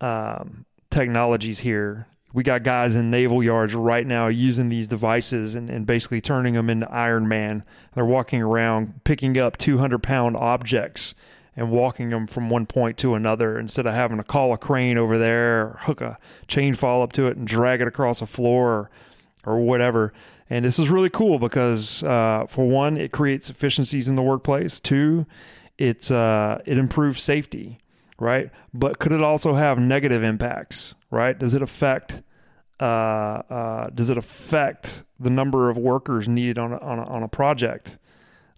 um, 0.01 0.67
technologies 0.91 1.61
here. 1.61 2.07
We 2.35 2.43
got 2.43 2.65
guys 2.65 2.97
in 2.97 3.11
naval 3.11 3.43
yards 3.43 3.75
right 3.75 4.07
now 4.07 4.27
using 4.27 4.69
these 4.69 4.89
devices 4.89 5.55
and, 5.55 5.71
and 5.71 5.87
basically 5.87 6.21
turning 6.21 6.55
them 6.55 6.69
into 6.69 6.91
Iron 6.91 7.29
Man. 7.29 7.63
They're 7.95 8.05
walking 8.05 8.43
around 8.43 9.05
picking 9.05 9.39
up 9.39 9.57
200 9.57 10.03
pound 10.03 10.37
objects 10.37 11.15
and 11.57 11.71
walking 11.71 12.11
them 12.11 12.27
from 12.27 12.51
one 12.51 12.67
point 12.67 12.99
to 12.99 13.15
another 13.15 13.59
instead 13.59 13.87
of 13.87 13.95
having 13.95 14.19
to 14.19 14.25
call 14.25 14.53
a 14.53 14.59
crane 14.59 14.99
over 14.99 15.17
there 15.17 15.79
hook 15.83 16.01
a 16.01 16.19
chain 16.49 16.75
fall 16.75 17.03
up 17.03 17.13
to 17.13 17.29
it 17.29 17.37
and 17.37 17.47
drag 17.47 17.81
it 17.81 17.87
across 17.87 18.21
a 18.21 18.27
floor 18.27 18.71
or, 18.73 18.91
or 19.47 19.59
whatever. 19.59 20.13
And 20.51 20.65
this 20.65 20.79
is 20.79 20.91
really 20.91 21.11
cool 21.11 21.39
because, 21.39 22.03
uh, 22.03 22.47
for 22.49 22.69
one, 22.69 22.97
it 22.97 23.13
creates 23.13 23.49
efficiencies 23.51 24.09
in 24.09 24.15
the 24.15 24.23
workplace. 24.23 24.79
Two, 24.81 25.27
it 25.79 26.11
uh, 26.11 26.59
it 26.67 26.79
improves 26.79 27.23
safety, 27.23 27.79
right? 28.19 28.51
But 28.73 28.99
could 28.99 29.13
it 29.13 29.23
also 29.23 29.55
have 29.55 29.79
negative 29.79 30.23
impacts, 30.23 30.95
right? 31.11 31.39
Does 31.39 31.55
it 31.55 31.63
affect 31.63 32.23
uh, 32.81 32.85
uh, 32.85 33.91
does 33.91 34.11
it 34.11 34.19
affect 34.19 35.05
the 35.19 35.31
number 35.31 35.71
of 35.71 35.79
workers 35.79 36.29
needed 36.29 36.59
on 36.59 36.73
a, 36.73 36.79
on 36.79 36.99
a, 36.99 37.05
on 37.05 37.23
a 37.23 37.29
project? 37.29 37.99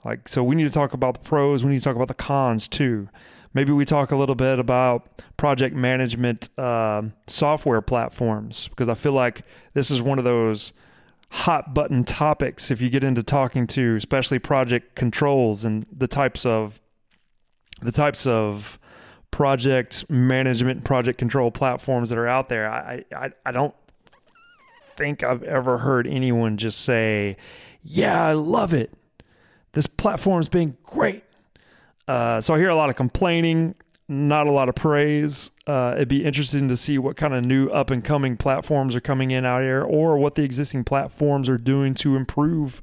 Like, 0.05 0.29
so 0.29 0.43
we 0.43 0.55
need 0.55 0.65
to 0.65 0.71
talk 0.71 0.93
about 0.93 1.15
the 1.15 1.29
pros. 1.29 1.65
We 1.65 1.71
need 1.71 1.79
to 1.79 1.85
talk 1.85 1.97
about 1.97 2.09
the 2.09 2.15
cons 2.15 2.69
too. 2.69 3.09
Maybe 3.57 3.73
we 3.73 3.87
talk 3.87 4.11
a 4.11 4.17
little 4.17 4.35
bit 4.35 4.59
about 4.59 5.23
project 5.39 5.75
management 5.75 6.51
uh, 6.59 7.05
software 7.27 7.81
platforms 7.81 8.69
because 8.69 8.87
I 8.87 8.93
feel 8.93 9.13
like 9.13 9.47
this 9.73 9.91
is 9.91 10.03
one 10.03 10.19
of 10.19 10.27
those 10.27 10.75
hot 11.31 11.73
button 11.73 12.05
topics 12.05 12.71
if 12.71 12.83
you 12.83 12.91
get 12.91 13.03
into 13.03 13.23
talking 13.23 13.67
to 13.67 13.97
especially 13.97 14.39
project 14.39 14.95
controls 14.95 15.65
and 15.65 15.87
the 15.91 16.07
types 16.07 16.45
of 16.45 16.83
the 17.81 17.91
types 17.91 18.27
of 18.27 18.79
project 19.31 20.05
management 20.11 20.85
project 20.85 21.19
control 21.19 21.51
platforms 21.51 22.11
that 22.11 22.19
are 22.19 22.29
out 22.29 22.51
there. 22.51 22.71
I, 22.71 23.05
I 23.11 23.31
i 23.47 23.53
don't 23.53 23.75
think 24.97 25.23
i've 25.23 25.43
ever 25.43 25.79
heard 25.79 26.07
anyone 26.07 26.59
just 26.59 26.83
say 26.83 27.39
yeah 27.83 28.23
i 28.23 28.35
love 28.35 28.75
it. 28.75 28.93
This 29.73 29.87
platform's 29.87 30.51
been 30.51 30.77
great 30.83 31.26
uh, 32.09 32.41
so 32.41 32.55
i 32.55 32.59
hear 32.59 32.69
a 32.69 32.77
lot 32.77 32.91
of 32.91 32.97
complaining 32.97 33.75
not 34.09 34.47
a 34.47 34.53
lot 34.53 34.69
of 34.69 34.75
praise. 34.75 35.51
Uh, 35.67 35.93
it'd 35.97 36.09
be 36.09 36.25
interesting 36.25 36.69
to 36.69 36.77
see 36.77 36.99
what 36.99 37.17
kind 37.17 37.35
of 37.35 37.45
new 37.45 37.69
up 37.69 37.91
and 37.91 38.05
coming 38.05 38.37
platforms 38.37 38.95
are 38.95 39.01
coming 39.01 39.31
in 39.33 39.45
out 39.45 39.63
here, 39.63 39.83
or 39.83 40.17
what 40.17 40.37
the 40.37 40.43
existing 40.43 40.85
platforms 40.85 41.49
are 41.49 41.59
doing 41.59 41.95
to 41.95 42.17
improve 42.17 42.81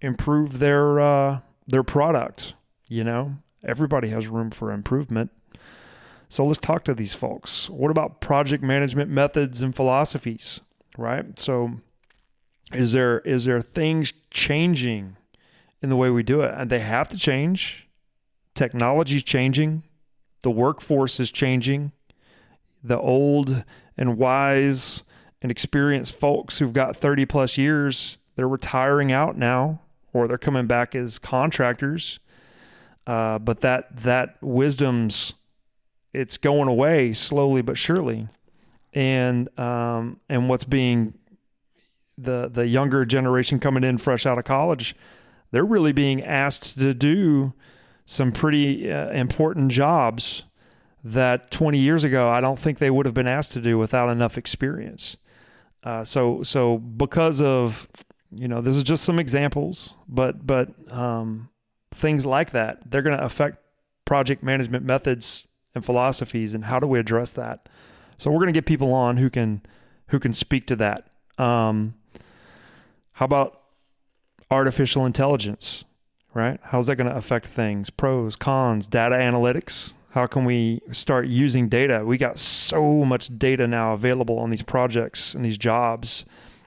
improve 0.00 0.58
their 0.58 1.00
uh, 1.00 1.40
their 1.66 1.82
product. 1.82 2.54
You 2.88 3.04
know, 3.04 3.36
everybody 3.64 4.08
has 4.10 4.26
room 4.26 4.50
for 4.50 4.70
improvement. 4.70 5.30
So 6.28 6.44
let's 6.44 6.58
talk 6.58 6.84
to 6.84 6.94
these 6.94 7.14
folks. 7.14 7.70
What 7.70 7.90
about 7.90 8.20
project 8.20 8.62
management 8.62 9.10
methods 9.10 9.62
and 9.62 9.74
philosophies? 9.74 10.60
Right. 10.98 11.38
So 11.38 11.80
is 12.72 12.92
there 12.92 13.20
is 13.20 13.46
there 13.46 13.62
things 13.62 14.12
changing 14.30 15.16
in 15.80 15.88
the 15.88 15.96
way 15.96 16.10
we 16.10 16.22
do 16.22 16.42
it? 16.42 16.52
And 16.54 16.68
they 16.68 16.80
have 16.80 17.08
to 17.10 17.16
change. 17.16 17.88
Technology's 18.54 19.22
changing 19.22 19.82
the 20.44 20.50
workforce 20.50 21.18
is 21.18 21.32
changing. 21.32 21.90
The 22.84 23.00
old 23.00 23.64
and 23.96 24.18
wise 24.18 25.02
and 25.42 25.50
experienced 25.50 26.20
folks 26.20 26.58
who've 26.58 26.72
got 26.72 26.96
30 26.96 27.24
plus 27.24 27.58
years, 27.58 28.18
they're 28.36 28.46
retiring 28.46 29.10
out 29.10 29.36
now 29.36 29.80
or 30.12 30.28
they're 30.28 30.38
coming 30.38 30.66
back 30.66 30.94
as 30.94 31.18
contractors. 31.18 32.20
Uh, 33.06 33.38
but 33.38 33.60
that 33.62 34.02
that 34.02 34.36
wisdom's 34.42 35.34
it's 36.12 36.36
going 36.36 36.68
away 36.68 37.12
slowly 37.12 37.60
but 37.60 37.76
surely, 37.76 38.28
and 38.94 39.48
um, 39.58 40.20
and 40.28 40.48
what's 40.48 40.64
being 40.64 41.12
the 42.16 42.48
the 42.50 42.66
younger 42.66 43.04
generation 43.04 43.60
coming 43.60 43.84
in 43.84 43.98
fresh 43.98 44.24
out 44.24 44.38
of 44.38 44.44
college, 44.44 44.96
they're 45.50 45.66
really 45.66 45.92
being 45.92 46.22
asked 46.22 46.78
to 46.78 46.94
do 46.94 47.52
some 48.06 48.32
pretty 48.32 48.90
uh, 48.90 49.10
important 49.10 49.70
jobs 49.70 50.44
that 51.02 51.50
20 51.50 51.78
years 51.78 52.04
ago 52.04 52.28
I 52.28 52.40
don't 52.40 52.58
think 52.58 52.78
they 52.78 52.90
would 52.90 53.06
have 53.06 53.14
been 53.14 53.26
asked 53.26 53.52
to 53.52 53.60
do 53.60 53.78
without 53.78 54.08
enough 54.10 54.38
experience. 54.38 55.16
Uh, 55.82 56.04
so 56.04 56.42
so 56.42 56.78
because 56.78 57.42
of 57.42 57.88
you 58.30 58.48
know 58.48 58.60
this 58.60 58.76
is 58.76 58.84
just 58.84 59.04
some 59.04 59.18
examples, 59.18 59.94
but 60.08 60.46
but 60.46 60.68
um, 60.92 61.50
things 61.92 62.24
like 62.26 62.50
that 62.52 62.90
they're 62.90 63.02
going 63.02 63.16
to 63.16 63.24
affect 63.24 63.58
project 64.04 64.42
management 64.42 64.84
methods 64.84 65.46
and 65.74 65.84
philosophies 65.84 66.54
and 66.54 66.64
how 66.64 66.78
do 66.78 66.86
we 66.86 66.98
address 66.98 67.32
that. 67.32 67.68
So 68.18 68.30
we're 68.30 68.38
going 68.38 68.52
to 68.52 68.52
get 68.52 68.66
people 68.66 68.92
on 68.92 69.16
who 69.16 69.28
can 69.28 69.62
who 70.08 70.18
can 70.18 70.32
speak 70.32 70.66
to 70.68 70.76
that. 70.76 71.08
Um, 71.38 71.94
how 73.12 73.24
about 73.24 73.60
artificial 74.50 75.06
intelligence? 75.06 75.84
Right? 76.34 76.60
How's 76.62 76.88
that 76.88 76.96
going 76.96 77.08
to 77.08 77.16
affect 77.16 77.46
things? 77.46 77.90
Pros, 77.90 78.36
cons, 78.36 78.86
data 78.86 79.14
analytics. 79.14 79.94
How 80.10 80.26
can 80.26 80.44
we 80.44 80.80
start 80.92 81.26
using 81.26 81.68
data? 81.68 82.04
We 82.04 82.18
got 82.18 82.38
so 82.38 83.04
much 83.04 83.36
data 83.38 83.66
now 83.66 83.94
available 83.94 84.38
on 84.38 84.50
these 84.50 84.62
projects 84.62 85.34
and 85.34 85.44
these 85.44 85.58
jobs. 85.58 86.24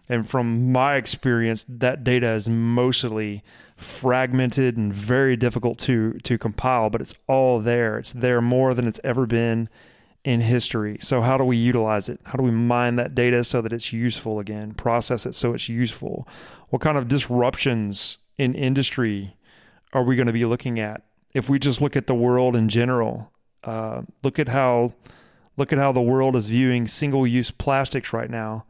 And 0.09 0.27
from 0.27 0.71
my 0.71 0.95
experience, 0.95 1.65
that 1.69 2.03
data 2.03 2.31
is 2.33 2.49
mostly 2.49 3.43
fragmented 3.75 4.75
and 4.75 4.93
very 4.93 5.35
difficult 5.35 5.77
to 5.77 6.13
to 6.23 6.37
compile, 6.37 6.89
but 6.89 7.01
it's 7.01 7.13
all 7.27 7.59
there. 7.59 7.97
It's 7.97 8.11
there 8.11 8.41
more 8.41 8.73
than 8.73 8.87
it's 8.87 8.99
ever 9.03 9.25
been 9.25 9.69
in 10.23 10.41
history. 10.41 10.97
So 10.99 11.21
how 11.21 11.37
do 11.37 11.43
we 11.43 11.55
utilize 11.55 12.09
it? 12.09 12.19
How 12.23 12.33
do 12.33 12.43
we 12.43 12.51
mine 12.51 12.97
that 12.97 13.15
data 13.15 13.43
so 13.43 13.61
that 13.61 13.71
it's 13.71 13.93
useful 13.93 14.39
again? 14.39 14.73
Process 14.73 15.25
it 15.25 15.35
so 15.35 15.53
it's 15.53 15.69
useful. 15.69 16.27
What 16.69 16.81
kind 16.81 16.97
of 16.97 17.07
disruptions 17.07 18.17
in 18.37 18.53
industry 18.53 19.36
are 19.93 20.03
we 20.03 20.15
going 20.15 20.27
to 20.27 20.33
be 20.33 20.45
looking 20.45 20.79
at? 20.79 21.03
If 21.33 21.49
we 21.49 21.59
just 21.59 21.81
look 21.81 21.95
at 21.95 22.07
the 22.07 22.15
world 22.15 22.55
in 22.55 22.69
general, 22.69 23.31
uh, 23.63 24.01
look 24.23 24.39
at 24.39 24.47
how 24.47 24.93
look 25.57 25.73
at 25.73 25.79
how 25.79 25.91
the 25.91 26.01
world 26.01 26.35
is 26.35 26.47
viewing 26.47 26.87
single-use 26.87 27.51
plastics 27.51 28.13
right 28.13 28.29
now. 28.29 28.65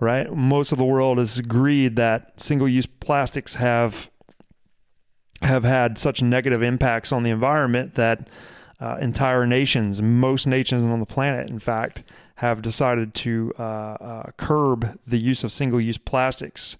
Right, 0.00 0.30
most 0.34 0.72
of 0.72 0.78
the 0.78 0.84
world 0.84 1.18
has 1.18 1.38
agreed 1.38 1.96
that 1.96 2.40
single-use 2.40 2.86
plastics 2.86 3.54
have 3.54 4.10
have 5.42 5.64
had 5.64 5.98
such 5.98 6.20
negative 6.22 6.62
impacts 6.62 7.12
on 7.12 7.22
the 7.22 7.30
environment 7.30 7.94
that 7.94 8.28
uh, 8.80 8.96
entire 9.00 9.46
nations, 9.46 10.02
most 10.02 10.46
nations 10.46 10.82
on 10.82 10.98
the 10.98 11.06
planet, 11.06 11.48
in 11.48 11.58
fact, 11.58 12.02
have 12.36 12.60
decided 12.60 13.14
to 13.14 13.52
uh, 13.58 13.62
uh, 13.62 14.30
curb 14.36 14.98
the 15.06 15.18
use 15.18 15.44
of 15.44 15.52
single-use 15.52 15.98
plastics. 15.98 16.76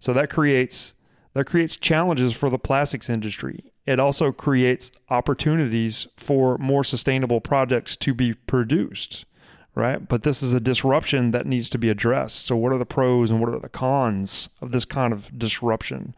So 0.00 0.12
that 0.12 0.28
creates 0.28 0.94
that 1.36 1.44
creates 1.44 1.76
challenges 1.76 2.32
for 2.32 2.48
the 2.48 2.58
plastics 2.58 3.10
industry. 3.10 3.62
It 3.84 4.00
also 4.00 4.32
creates 4.32 4.90
opportunities 5.10 6.08
for 6.16 6.56
more 6.56 6.82
sustainable 6.82 7.42
products 7.42 7.94
to 7.96 8.14
be 8.14 8.32
produced, 8.32 9.26
right? 9.74 10.08
But 10.08 10.22
this 10.22 10.42
is 10.42 10.54
a 10.54 10.60
disruption 10.60 11.32
that 11.32 11.44
needs 11.44 11.68
to 11.68 11.78
be 11.78 11.90
addressed. 11.90 12.46
So, 12.46 12.56
what 12.56 12.72
are 12.72 12.78
the 12.78 12.86
pros 12.86 13.30
and 13.30 13.38
what 13.38 13.50
are 13.50 13.58
the 13.58 13.68
cons 13.68 14.48
of 14.62 14.72
this 14.72 14.86
kind 14.86 15.12
of 15.12 15.38
disruption, 15.38 16.14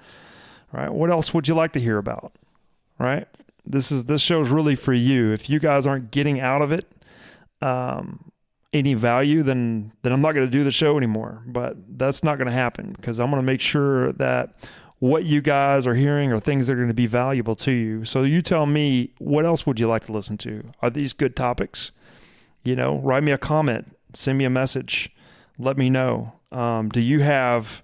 right? 0.70 0.88
What 0.88 1.10
else 1.10 1.34
would 1.34 1.48
you 1.48 1.54
like 1.56 1.72
to 1.72 1.80
hear 1.80 1.98
about, 1.98 2.32
right? 3.00 3.26
This 3.66 3.90
is 3.90 4.04
this 4.04 4.22
show 4.22 4.40
is 4.40 4.50
really 4.50 4.76
for 4.76 4.94
you. 4.94 5.32
If 5.32 5.50
you 5.50 5.58
guys 5.58 5.84
aren't 5.84 6.12
getting 6.12 6.38
out 6.38 6.62
of 6.62 6.70
it, 6.70 6.86
um, 7.60 8.30
any 8.72 8.94
value, 8.94 9.42
then 9.42 9.90
then 10.02 10.12
I'm 10.12 10.20
not 10.20 10.36
going 10.36 10.46
to 10.46 10.50
do 10.50 10.62
the 10.62 10.70
show 10.70 10.96
anymore. 10.96 11.42
But 11.44 11.98
that's 11.98 12.22
not 12.22 12.38
going 12.38 12.46
to 12.46 12.52
happen 12.52 12.92
because 12.92 13.18
I'm 13.18 13.30
going 13.32 13.42
to 13.42 13.46
make 13.46 13.60
sure 13.60 14.12
that 14.12 14.54
what 14.98 15.24
you 15.24 15.40
guys 15.40 15.86
are 15.86 15.94
hearing 15.94 16.32
are 16.32 16.40
things 16.40 16.66
that 16.66 16.72
are 16.72 16.76
going 16.76 16.88
to 16.88 16.94
be 16.94 17.06
valuable 17.06 17.54
to 17.56 17.70
you. 17.70 18.04
So 18.04 18.22
you 18.22 18.42
tell 18.42 18.66
me 18.66 19.12
what 19.18 19.44
else 19.44 19.66
would 19.66 19.78
you 19.78 19.88
like 19.88 20.06
to 20.06 20.12
listen 20.12 20.36
to? 20.38 20.64
Are 20.82 20.90
these 20.90 21.12
good 21.12 21.36
topics? 21.36 21.92
You 22.64 22.74
know, 22.74 22.98
write 22.98 23.22
me 23.22 23.32
a 23.32 23.38
comment, 23.38 23.96
send 24.12 24.38
me 24.38 24.44
a 24.44 24.50
message, 24.50 25.10
let 25.58 25.76
me 25.76 25.88
know. 25.88 26.32
Um, 26.50 26.88
do 26.88 27.00
you 27.00 27.20
have 27.20 27.82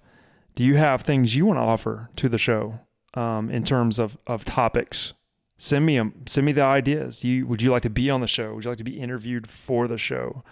Do 0.57 0.65
you 0.65 0.77
have 0.77 1.03
things 1.03 1.35
you 1.37 1.47
want 1.47 1.59
to 1.59 1.63
offer 1.63 2.11
to 2.17 2.29
the 2.29 2.39
show 2.39 2.81
um, 3.15 3.51
in 3.51 3.65
terms 3.65 3.99
of, 3.99 4.17
of 4.27 4.45
topics? 4.45 5.15
Send 5.57 5.87
me 5.87 5.97
them. 5.97 6.25
Send 6.27 6.47
me 6.47 6.53
the 6.53 6.63
ideas. 6.63 7.23
You 7.23 7.47
would 7.47 7.63
you 7.63 7.71
like 7.71 7.83
to 7.83 7.91
be 7.91 8.11
on 8.11 8.21
the 8.21 8.27
show? 8.27 8.55
Would 8.55 8.65
you 8.65 8.71
like 8.71 8.79
to 8.79 8.85
be 8.85 8.99
interviewed 8.99 9.47
for 9.47 9.87
the 9.87 9.99
show? 9.99 10.43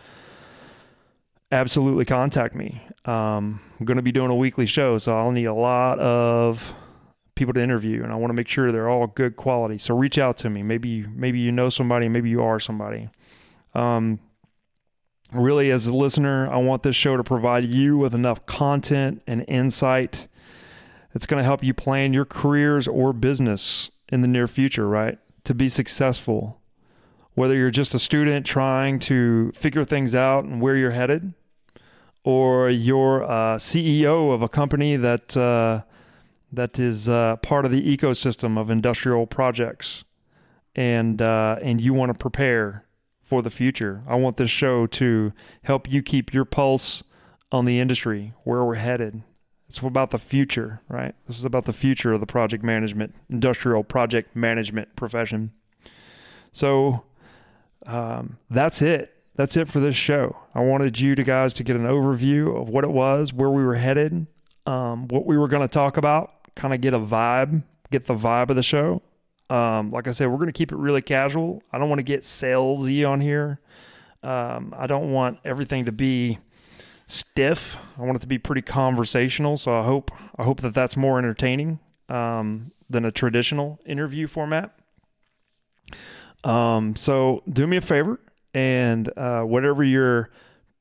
Absolutely, 1.52 2.06
contact 2.06 2.54
me. 2.54 2.80
Um, 3.04 3.60
I'm 3.78 3.84
going 3.84 3.96
to 3.96 4.02
be 4.02 4.10
doing 4.10 4.30
a 4.30 4.34
weekly 4.34 4.64
show, 4.64 4.96
so 4.96 5.14
I'll 5.14 5.32
need 5.32 5.44
a 5.44 5.54
lot 5.54 5.98
of 5.98 6.74
people 7.34 7.52
to 7.52 7.62
interview, 7.62 8.02
and 8.02 8.10
I 8.10 8.16
want 8.16 8.30
to 8.30 8.34
make 8.34 8.48
sure 8.48 8.72
they're 8.72 8.88
all 8.88 9.06
good 9.06 9.36
quality. 9.36 9.76
So 9.76 9.94
reach 9.94 10.16
out 10.16 10.38
to 10.38 10.50
me. 10.50 10.62
Maybe 10.62 11.06
maybe 11.06 11.40
you 11.40 11.52
know 11.52 11.68
somebody, 11.68 12.08
maybe 12.08 12.30
you 12.30 12.42
are 12.42 12.58
somebody. 12.58 13.10
Um, 13.74 14.18
really, 15.30 15.70
as 15.70 15.86
a 15.86 15.94
listener, 15.94 16.50
I 16.50 16.56
want 16.56 16.84
this 16.84 16.96
show 16.96 17.18
to 17.18 17.22
provide 17.22 17.66
you 17.66 17.98
with 17.98 18.14
enough 18.14 18.46
content 18.46 19.22
and 19.26 19.44
insight 19.46 20.28
that's 21.12 21.26
going 21.26 21.38
to 21.38 21.44
help 21.44 21.62
you 21.62 21.74
plan 21.74 22.14
your 22.14 22.24
careers 22.24 22.88
or 22.88 23.12
business 23.12 23.90
in 24.08 24.22
the 24.22 24.28
near 24.28 24.46
future, 24.46 24.88
right? 24.88 25.18
To 25.44 25.52
be 25.52 25.68
successful. 25.68 26.62
Whether 27.34 27.56
you're 27.56 27.70
just 27.70 27.94
a 27.94 27.98
student 27.98 28.46
trying 28.46 28.98
to 29.00 29.52
figure 29.52 29.84
things 29.84 30.14
out 30.14 30.44
and 30.44 30.60
where 30.62 30.76
you're 30.76 30.92
headed, 30.92 31.34
or 32.24 32.70
you're 32.70 33.22
a 33.22 33.56
CEO 33.58 34.32
of 34.32 34.42
a 34.42 34.48
company 34.48 34.96
that 34.96 35.36
uh, 35.36 35.82
that 36.52 36.78
is 36.78 37.08
uh, 37.08 37.36
part 37.36 37.64
of 37.64 37.70
the 37.70 37.96
ecosystem 37.96 38.58
of 38.58 38.70
industrial 38.70 39.26
projects, 39.26 40.04
and 40.74 41.20
uh, 41.20 41.56
and 41.62 41.80
you 41.80 41.94
want 41.94 42.12
to 42.12 42.18
prepare 42.18 42.84
for 43.22 43.42
the 43.42 43.50
future. 43.50 44.02
I 44.06 44.16
want 44.16 44.36
this 44.36 44.50
show 44.50 44.86
to 44.88 45.32
help 45.62 45.90
you 45.90 46.02
keep 46.02 46.34
your 46.34 46.44
pulse 46.44 47.02
on 47.50 47.64
the 47.64 47.80
industry, 47.80 48.34
where 48.44 48.64
we're 48.64 48.74
headed. 48.74 49.22
It's 49.68 49.78
about 49.78 50.10
the 50.10 50.18
future, 50.18 50.82
right? 50.88 51.14
This 51.26 51.38
is 51.38 51.44
about 51.46 51.64
the 51.64 51.72
future 51.72 52.12
of 52.12 52.20
the 52.20 52.26
project 52.26 52.62
management, 52.62 53.14
industrial 53.30 53.84
project 53.84 54.36
management 54.36 54.94
profession. 54.96 55.52
So 56.52 57.04
um, 57.86 58.38
that's 58.50 58.82
it. 58.82 59.14
That's 59.34 59.56
it 59.56 59.68
for 59.68 59.80
this 59.80 59.96
show. 59.96 60.36
I 60.54 60.60
wanted 60.60 61.00
you 61.00 61.14
to 61.14 61.24
guys 61.24 61.54
to 61.54 61.64
get 61.64 61.76
an 61.76 61.86
overview 61.86 62.60
of 62.60 62.68
what 62.68 62.84
it 62.84 62.90
was, 62.90 63.32
where 63.32 63.48
we 63.48 63.64
were 63.64 63.76
headed, 63.76 64.26
um, 64.66 65.08
what 65.08 65.24
we 65.24 65.38
were 65.38 65.48
going 65.48 65.66
to 65.66 65.72
talk 65.72 65.96
about, 65.96 66.54
kind 66.54 66.74
of 66.74 66.80
get 66.80 66.92
a 66.92 66.98
vibe, 66.98 67.62
get 67.90 68.06
the 68.06 68.14
vibe 68.14 68.50
of 68.50 68.56
the 68.56 68.62
show. 68.62 69.00
Um, 69.48 69.90
like 69.90 70.06
I 70.06 70.12
said, 70.12 70.28
we're 70.28 70.36
going 70.36 70.48
to 70.48 70.52
keep 70.52 70.72
it 70.72 70.76
really 70.76 71.02
casual. 71.02 71.62
I 71.72 71.78
don't 71.78 71.88
want 71.88 71.98
to 71.98 72.04
get 72.04 72.22
salesy 72.22 73.08
on 73.08 73.20
here. 73.20 73.60
Um, 74.22 74.74
I 74.76 74.86
don't 74.86 75.12
want 75.12 75.38
everything 75.44 75.86
to 75.86 75.92
be 75.92 76.38
stiff. 77.06 77.76
I 77.98 78.02
want 78.02 78.16
it 78.16 78.20
to 78.20 78.26
be 78.26 78.38
pretty 78.38 78.62
conversational. 78.62 79.56
So 79.56 79.78
I 79.78 79.82
hope 79.82 80.10
I 80.38 80.44
hope 80.44 80.60
that 80.60 80.74
that's 80.74 80.96
more 80.96 81.18
entertaining 81.18 81.80
um, 82.08 82.72
than 82.88 83.04
a 83.04 83.10
traditional 83.10 83.80
interview 83.84 84.26
format. 84.26 84.74
Um, 86.44 86.96
so 86.96 87.42
do 87.50 87.66
me 87.66 87.76
a 87.76 87.80
favor 87.80 88.20
and 88.54 89.10
uh, 89.16 89.42
whatever 89.42 89.82
your 89.82 90.30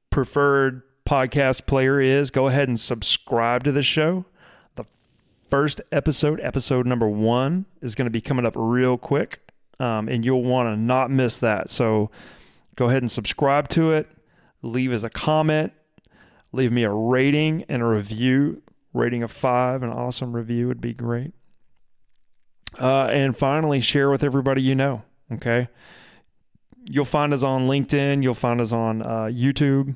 preferred 0.10 0.82
podcast 1.08 1.66
player 1.66 2.00
is, 2.00 2.32
go 2.32 2.48
ahead 2.48 2.68
and 2.68 2.80
subscribe 2.80 3.63
to 3.63 3.72
the 3.72 3.82
show 3.82 4.25
The 4.75 4.86
first 5.50 5.82
episode, 5.92 6.40
episode 6.42 6.86
number 6.86 7.08
one, 7.08 7.66
is 7.82 7.96
going 7.96 8.06
to 8.06 8.12
be 8.12 8.22
coming 8.22 8.46
up 8.46 8.54
real 8.56 8.98
quick, 8.98 9.42
um, 9.80 10.08
and 10.08 10.24
you'll 10.24 10.44
want 10.44 10.74
to 10.74 10.80
not 10.80 11.12
miss 11.12 11.38
that. 11.40 11.70
So 11.70 12.12
go 12.75 12.90
ahead 12.90 13.01
and 13.01 13.12
subscribe 13.12 13.68
to 13.70 13.92
it, 13.92 14.08
leave 14.62 14.94
as 14.94 15.04
a 15.04 15.10
comment, 15.10 15.74
leave 16.51 16.72
me 16.72 16.84
a 16.84 16.92
rating 16.92 17.66
and 17.68 17.82
a 17.82 17.86
review. 17.86 18.62
Rating 18.94 19.24
of 19.24 19.32
five, 19.32 19.84
an 19.84 19.90
awesome 19.90 20.36
review 20.36 20.68
would 20.68 20.82
be 20.82 20.94
great. 20.94 21.32
Uh, 22.80 23.06
and 23.06 23.38
finally, 23.38 23.80
share 23.80 24.10
with 24.10 24.22
everybody 24.22 24.62
you 24.62 24.76
know. 24.76 25.04
Okay. 25.32 25.69
You'll 26.86 27.06
find 27.06 27.34
us 27.34 27.44
on 27.44 27.67
LinkedIn, 27.67 28.24
you'll 28.24 28.34
find 28.34 28.60
us 28.60 28.74
on 28.74 29.02
uh, 29.02 29.30
YouTube. 29.32 29.96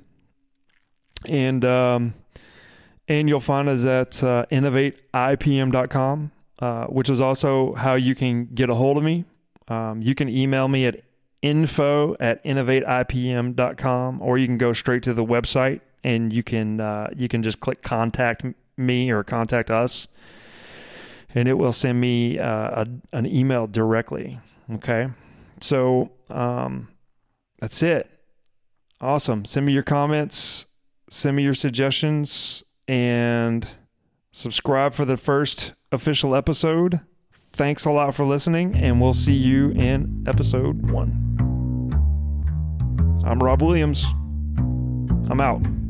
And, 1.28 1.66
um, 1.66 2.14
and 3.08 3.28
you'll 3.28 3.40
find 3.40 3.68
us 3.68 3.86
at 3.86 4.24
uh, 4.24 4.46
innovateipm.com, 4.52 6.32
uh, 6.60 6.86
which 6.86 7.10
is 7.10 7.20
also 7.20 7.74
how 7.74 7.96
you 7.96 8.14
can 8.14 8.46
get 8.54 8.70
a 8.70 8.76
hold 8.76 8.98
of 8.98 9.04
me. 9.04 9.26
Um, 9.68 10.02
you 10.02 10.14
can 10.14 10.30
email 10.30 10.68
me 10.68 10.86
at 10.86 11.02
info 11.42 12.16
at 12.20 12.44
innovateipm.com, 12.44 14.22
or 14.22 14.38
you 14.38 14.48
can 14.48 14.58
go 14.58 14.74
straight 14.74 15.04
to 15.04 15.14
the 15.14 15.26
website 15.26 15.82
and 16.06 16.32
you 16.32 16.44
can 16.44 16.80
uh, 16.80 17.10
you 17.18 17.28
can 17.28 17.42
just 17.42 17.60
click 17.60 17.82
contact 17.82 18.46
me 18.78 19.10
or 19.10 19.24
contact 19.24 19.72
us, 19.72 20.08
and 21.34 21.48
it 21.48 21.54
will 21.54 21.74
send 21.74 22.00
me 22.00 22.38
uh, 22.38 22.84
a, 22.84 22.88
an 23.12 23.26
email 23.26 23.66
directly. 23.66 24.40
Okay, 24.72 25.10
so 25.60 26.12
um, 26.30 26.90
that's 27.60 27.82
it. 27.84 28.10
Awesome. 29.02 29.46
Send 29.46 29.66
me 29.66 29.74
your 29.74 29.84
comments. 29.84 30.66
Send 31.10 31.36
me 31.36 31.44
your 31.44 31.54
suggestions 31.54 32.64
and 32.88 33.68
subscribe 34.32 34.94
for 34.94 35.06
the 35.06 35.18
first 35.18 35.74
official 35.92 36.36
episode. 36.36 37.00
Thanks 37.54 37.86
a 37.86 37.92
lot 37.92 38.14
for 38.16 38.26
listening, 38.26 38.76
and 38.76 39.00
we'll 39.00 39.14
see 39.14 39.34
you 39.34 39.72
in 39.72 40.26
episode 40.28 40.92
one. 40.92 41.22
I'm 43.26 43.40
Rob 43.40 43.62
Williams. 43.62 44.04
I'm 45.30 45.40
out. 45.42 45.85